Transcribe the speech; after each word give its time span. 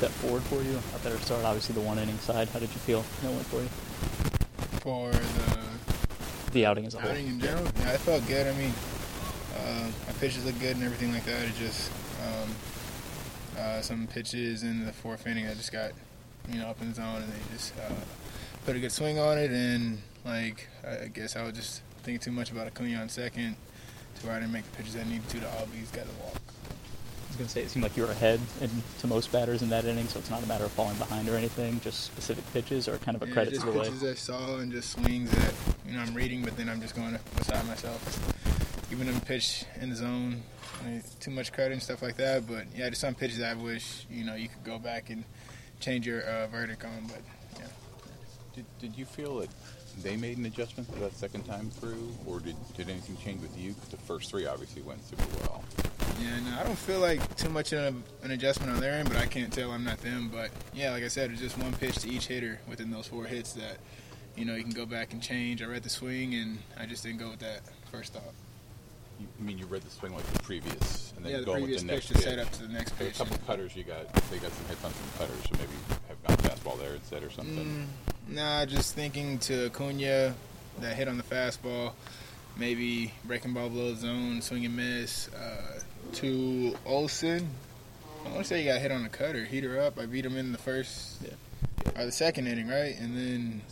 step 0.00 0.10
forward 0.12 0.42
for 0.44 0.62
you? 0.62 0.80
I 0.94 0.98
better 1.04 1.18
start, 1.18 1.44
obviously 1.44 1.74
the 1.74 1.82
one 1.82 1.98
inning 1.98 2.16
side. 2.20 2.48
How 2.48 2.58
did 2.58 2.70
you 2.70 2.80
feel 2.88 3.04
that 3.20 3.30
went 3.30 3.44
for 3.48 3.60
you? 3.60 3.68
For 4.80 5.10
the 5.12 6.52
The 6.52 6.64
outing 6.64 6.86
as 6.86 6.94
a 6.94 7.00
whole. 7.00 7.10
outing 7.10 7.26
in 7.26 7.38
general, 7.38 7.64
yeah, 7.80 7.92
it 7.92 8.00
felt 8.00 8.26
good. 8.26 8.46
I 8.46 8.56
mean, 8.56 8.72
uh, 9.58 9.90
my 10.06 10.12
pitches 10.14 10.46
looked 10.46 10.58
good 10.58 10.76
and 10.76 10.84
everything 10.86 11.12
like 11.12 11.24
that. 11.26 11.42
It 11.42 11.54
just 11.56 11.92
um, 12.26 12.48
uh, 13.58 13.82
some 13.82 14.06
pitches 14.06 14.62
in 14.62 14.86
the 14.86 14.92
fourth 14.92 15.26
inning 15.26 15.46
I 15.46 15.52
just 15.52 15.70
got 15.70 15.90
you 16.48 16.58
know 16.58 16.68
up 16.68 16.80
in 16.80 16.88
the 16.88 16.94
zone 16.94 17.16
and 17.22 17.30
they 17.30 17.52
just 17.52 17.74
uh, 17.78 17.92
put 18.64 18.74
a 18.76 18.78
good 18.80 18.92
swing 18.92 19.18
on 19.18 19.36
it 19.36 19.50
and 19.50 19.98
like 20.24 20.66
I 20.82 21.08
guess 21.08 21.36
I 21.36 21.42
was 21.42 21.52
just 21.52 21.82
thinking 22.04 22.20
too 22.20 22.32
much 22.32 22.50
about 22.50 22.66
Acuna 22.68 22.96
on 23.02 23.10
second 23.10 23.54
to 24.18 24.26
where 24.26 24.34
I 24.34 24.40
didn't 24.40 24.52
make 24.54 24.64
the 24.70 24.76
pitches 24.78 24.96
I 24.96 25.04
needed 25.04 25.28
to. 25.28 25.40
The 25.40 25.46
Albies 25.46 25.92
got 25.92 26.06
to 26.06 26.24
walk. 26.24 26.39
I 27.30 27.32
was 27.32 27.36
going 27.36 27.46
to 27.46 27.52
say, 27.52 27.62
it 27.62 27.70
seemed 27.70 27.84
like 27.84 27.96
you 27.96 28.02
were 28.02 28.10
ahead 28.10 28.40
in, 28.60 28.68
to 28.98 29.06
most 29.06 29.30
batters 29.30 29.62
in 29.62 29.68
that 29.70 29.84
inning, 29.84 30.08
so 30.08 30.18
it's 30.18 30.30
not 30.30 30.42
a 30.42 30.46
matter 30.46 30.64
of 30.64 30.72
falling 30.72 30.96
behind 30.96 31.28
or 31.28 31.36
anything, 31.36 31.78
just 31.80 32.04
specific 32.04 32.44
pitches 32.52 32.88
or 32.88 32.98
kind 32.98 33.14
of 33.16 33.22
a 33.22 33.26
Yeah, 33.28 33.32
credit 33.32 33.50
just 33.54 33.64
to 33.66 33.70
the 33.72 33.78
way. 33.78 33.84
pitches 33.84 34.02
I 34.04 34.14
saw 34.14 34.56
and 34.58 34.72
just 34.72 34.90
swings 34.90 35.30
that 35.30 35.54
you 35.86 35.92
know 35.94 36.00
I'm 36.00 36.12
reading, 36.12 36.42
but 36.42 36.56
then 36.56 36.68
I'm 36.68 36.80
just 36.80 36.96
going 36.96 37.16
beside 37.36 37.64
myself, 37.68 38.84
giving 38.90 39.06
them 39.06 39.20
pitch 39.20 39.64
in 39.80 39.90
the 39.90 39.96
zone, 39.96 40.42
I 40.82 40.88
mean, 40.88 41.02
too 41.20 41.30
much 41.30 41.52
credit 41.52 41.72
and 41.74 41.82
stuff 41.82 42.02
like 42.02 42.16
that. 42.16 42.48
But 42.48 42.64
yeah, 42.76 42.88
just 42.88 43.00
some 43.00 43.14
pitches 43.14 43.40
I 43.40 43.54
wish 43.54 44.06
you 44.10 44.24
know 44.24 44.34
you 44.34 44.48
could 44.48 44.64
go 44.64 44.78
back 44.80 45.08
and 45.10 45.22
change 45.78 46.06
your 46.08 46.22
uh, 46.22 46.48
verdict 46.48 46.84
on. 46.84 47.06
But 47.06 47.20
yeah, 47.60 47.66
Did, 48.56 48.64
did 48.80 48.98
you 48.98 49.04
feel 49.04 49.38
that 49.38 49.50
they 50.02 50.16
made 50.16 50.36
an 50.36 50.46
adjustment 50.46 50.92
for 50.92 50.98
that 50.98 51.16
second 51.16 51.44
time 51.44 51.70
through, 51.70 52.12
or 52.26 52.40
did, 52.40 52.56
did 52.76 52.90
anything 52.90 53.16
change 53.24 53.40
with 53.40 53.56
you? 53.56 53.74
'Cause 53.74 53.88
the 53.90 53.96
first 53.98 54.30
three 54.30 54.46
obviously 54.46 54.82
went 54.82 55.06
super 55.08 55.24
well. 55.42 55.62
Yeah, 56.20 56.40
no, 56.40 56.60
I 56.60 56.64
don't 56.64 56.78
feel 56.78 57.00
like 57.00 57.36
too 57.36 57.48
much 57.48 57.72
of 57.72 57.94
an 58.22 58.30
adjustment 58.30 58.70
on 58.72 58.80
their 58.80 58.92
end, 58.92 59.08
but 59.08 59.18
I 59.18 59.26
can't 59.26 59.52
tell 59.52 59.70
I'm 59.70 59.84
not 59.84 59.98
them. 59.98 60.28
But 60.32 60.50
yeah, 60.74 60.90
like 60.92 61.02
I 61.04 61.08
said, 61.08 61.30
it's 61.30 61.40
just 61.40 61.56
one 61.58 61.72
pitch 61.74 61.96
to 62.00 62.08
each 62.10 62.26
hitter 62.26 62.58
within 62.68 62.90
those 62.90 63.06
four 63.06 63.24
hits 63.24 63.52
that 63.54 63.78
you 64.36 64.44
know 64.44 64.54
you 64.54 64.62
can 64.62 64.72
go 64.72 64.86
back 64.86 65.12
and 65.12 65.22
change. 65.22 65.62
I 65.62 65.66
read 65.66 65.82
the 65.82 65.88
swing 65.90 66.34
and 66.34 66.58
I 66.78 66.86
just 66.86 67.02
didn't 67.04 67.18
go 67.18 67.30
with 67.30 67.40
that 67.40 67.60
first 67.90 68.12
thought. 68.12 68.22
You, 69.18 69.26
I 69.38 69.42
mean, 69.42 69.58
you 69.58 69.66
read 69.66 69.82
the 69.82 69.90
swing 69.90 70.14
like 70.14 70.24
the 70.32 70.38
previous, 70.40 71.12
and 71.16 71.24
then 71.24 71.32
Yeah, 71.32 71.38
the 71.40 71.44
go 71.44 71.52
with 71.60 71.64
the 71.70 71.76
pitch 71.76 71.84
next 71.84 72.06
to 72.08 72.14
pitch. 72.14 72.22
set 72.24 72.38
up 72.38 72.50
to 72.52 72.62
the 72.62 72.68
next 72.72 72.98
were 72.98 73.06
a 73.06 73.10
couple 73.10 73.36
cutters 73.46 73.76
you 73.76 73.84
got. 73.84 74.12
They 74.30 74.38
got 74.38 74.52
some 74.52 74.66
hits 74.66 74.84
on 74.84 74.92
some 74.92 75.08
cutters, 75.18 75.42
so 75.44 75.50
maybe 75.58 76.00
have 76.08 76.22
gone 76.26 76.36
fastball 76.38 76.78
there 76.78 76.94
instead 76.94 77.22
or 77.22 77.30
something. 77.30 77.86
Mm, 78.28 78.34
nah, 78.34 78.64
just 78.66 78.94
thinking 78.94 79.38
to 79.40 79.66
Acuna, 79.66 80.34
that 80.80 80.96
hit 80.96 81.08
on 81.08 81.16
the 81.18 81.22
fastball, 81.22 81.92
maybe 82.56 83.12
breaking 83.24 83.52
ball 83.52 83.68
below 83.68 83.90
the 83.90 83.96
zone, 83.96 84.40
swing 84.40 84.64
and 84.64 84.76
miss. 84.76 85.28
Uh, 85.34 85.80
to 86.14 86.74
Olson, 86.86 87.48
I 88.24 88.28
want 88.28 88.38
to 88.40 88.44
say 88.44 88.60
he 88.60 88.66
got 88.68 88.80
hit 88.80 88.90
on 88.92 89.04
a 89.04 89.08
cutter, 89.08 89.44
heater 89.44 89.80
up. 89.80 89.98
I 89.98 90.06
beat 90.06 90.24
him 90.26 90.36
in 90.36 90.52
the 90.52 90.58
first 90.58 91.22
Yeah. 91.22 92.00
or 92.00 92.04
the 92.06 92.12
second 92.12 92.46
inning, 92.46 92.68
right? 92.68 92.96
And 92.98 93.16
then 93.16 93.62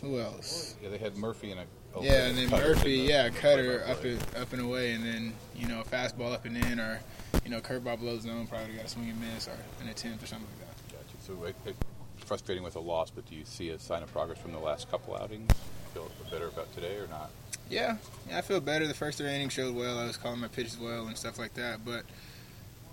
who 0.00 0.18
else? 0.20 0.76
Yeah, 0.82 0.88
they 0.90 0.98
had 0.98 1.16
Murphy 1.16 1.50
and 1.50 1.60
a. 1.60 1.64
oh, 1.94 2.02
yeah, 2.02 2.26
and 2.26 2.36
then 2.38 2.48
cutter 2.48 2.68
Murphy, 2.74 3.06
the 3.06 3.12
yeah, 3.12 3.28
cutter 3.30 3.84
up 3.86 4.04
and 4.04 4.20
up 4.36 4.52
and 4.52 4.62
away, 4.62 4.92
and 4.92 5.04
then 5.04 5.32
you 5.54 5.66
know 5.68 5.80
a 5.80 5.84
fastball 5.84 6.32
up 6.32 6.44
and 6.44 6.56
in, 6.56 6.78
or 6.80 7.00
you 7.44 7.50
know 7.50 7.60
curveball 7.60 7.98
below 7.98 8.16
the 8.16 8.22
zone, 8.22 8.46
probably 8.46 8.74
got 8.74 8.84
a 8.84 8.88
swing 8.88 9.10
and 9.10 9.20
miss, 9.20 9.48
or 9.48 9.56
an 9.82 9.88
attempt 9.88 10.22
or 10.22 10.26
something 10.26 10.46
like 10.58 10.68
that. 10.68 10.96
Gotcha. 10.96 11.24
So 11.26 11.44
it, 11.44 11.56
it's 11.66 12.24
frustrating 12.24 12.62
with 12.64 12.76
a 12.76 12.80
loss, 12.80 13.10
but 13.10 13.28
do 13.28 13.34
you 13.34 13.44
see 13.44 13.70
a 13.70 13.78
sign 13.78 14.02
of 14.02 14.12
progress 14.12 14.38
from 14.38 14.52
the 14.52 14.58
last 14.58 14.90
couple 14.90 15.16
outings? 15.16 15.50
Feel 15.94 16.10
better 16.30 16.48
about 16.48 16.72
today 16.74 16.96
or 16.96 17.06
not? 17.08 17.30
Yeah, 17.68 17.96
yeah, 18.28 18.38
I 18.38 18.40
feel 18.42 18.60
better. 18.60 18.86
The 18.86 18.94
first 18.94 19.18
three 19.18 19.28
innings 19.28 19.52
showed 19.52 19.74
well. 19.74 19.98
I 19.98 20.06
was 20.06 20.16
calling 20.16 20.40
my 20.40 20.48
pitches 20.48 20.78
well 20.78 21.06
and 21.06 21.16
stuff 21.16 21.38
like 21.38 21.54
that. 21.54 21.84
But 21.84 22.04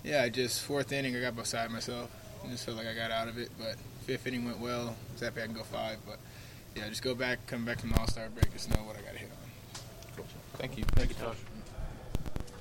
yeah, 0.02 0.28
just 0.28 0.62
fourth 0.62 0.92
inning, 0.92 1.16
I 1.16 1.20
got 1.20 1.36
beside 1.36 1.70
myself. 1.70 2.10
I 2.44 2.48
just 2.48 2.64
felt 2.64 2.76
like 2.76 2.86
I 2.86 2.94
got 2.94 3.10
out 3.10 3.28
of 3.28 3.38
it. 3.38 3.50
But 3.58 3.76
fifth 4.02 4.26
inning 4.26 4.44
went 4.44 4.58
well. 4.58 4.88
I 4.88 5.12
was 5.12 5.20
happy 5.20 5.42
I 5.42 5.46
can 5.46 5.54
go 5.54 5.62
five. 5.62 5.98
But 6.06 6.18
yeah, 6.74 6.88
just 6.88 7.02
go 7.02 7.14
back, 7.14 7.46
come 7.46 7.64
back 7.64 7.80
from 7.80 7.90
the 7.90 8.00
All 8.00 8.06
Star 8.08 8.28
break, 8.28 8.52
just 8.52 8.70
know 8.70 8.82
what 8.82 8.96
I 8.96 9.02
got 9.02 9.12
to 9.12 9.18
hit 9.18 9.30
on. 9.30 9.80
Cool. 10.16 10.26
Thank 10.54 10.76
you. 10.76 10.84
Thank 10.84 11.10
you, 11.10 11.16
Josh. 11.16 11.36